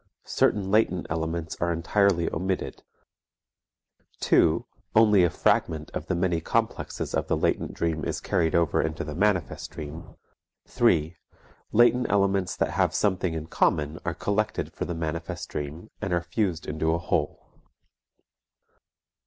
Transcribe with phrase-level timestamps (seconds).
[0.25, 2.81] Certain latent elements are entirely omitted;
[4.19, 4.65] 2.
[4.95, 9.03] only a fragment of the many complexes of the latent dream is carried over into
[9.03, 10.15] the manifest dream;
[10.67, 11.17] 3.
[11.71, 16.23] latent elements that have something in common are collected for the manifest dream and are
[16.23, 17.53] fused into a whole.